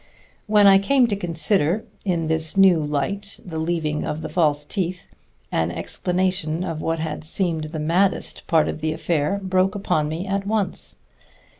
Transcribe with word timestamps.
When 0.47 0.65
I 0.65 0.79
came 0.79 1.05
to 1.09 1.15
consider 1.15 1.85
in 2.05 2.25
this 2.25 2.57
new 2.57 2.83
light 2.83 3.39
the 3.45 3.59
leaving 3.59 4.03
of 4.03 4.21
the 4.23 4.29
false 4.29 4.65
teeth, 4.65 5.07
an 5.51 5.69
explanation 5.69 6.63
of 6.63 6.81
what 6.81 6.97
had 6.97 7.23
seemed 7.23 7.65
the 7.65 7.77
maddest 7.77 8.47
part 8.47 8.67
of 8.67 8.81
the 8.81 8.93
affair 8.93 9.39
broke 9.43 9.75
upon 9.75 10.09
me 10.09 10.25
at 10.25 10.47
once. 10.47 10.95